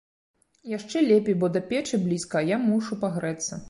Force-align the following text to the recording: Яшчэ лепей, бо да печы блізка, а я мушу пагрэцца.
Яшчэ 0.77 1.03
лепей, 1.11 1.39
бо 1.45 1.51
да 1.59 1.63
печы 1.69 2.03
блізка, 2.09 2.35
а 2.43 2.55
я 2.57 2.65
мушу 2.69 3.03
пагрэцца. 3.07 3.53